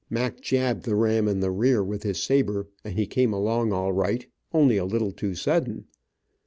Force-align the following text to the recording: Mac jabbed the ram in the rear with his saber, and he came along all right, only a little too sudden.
Mac 0.09 0.41
jabbed 0.41 0.81
the 0.85 0.95
ram 0.95 1.27
in 1.27 1.41
the 1.41 1.51
rear 1.51 1.83
with 1.83 2.01
his 2.01 2.17
saber, 2.23 2.67
and 2.83 2.97
he 2.97 3.05
came 3.05 3.33
along 3.33 3.71
all 3.71 3.93
right, 3.93 4.25
only 4.51 4.77
a 4.77 4.83
little 4.83 5.11
too 5.11 5.35
sudden. 5.35 5.85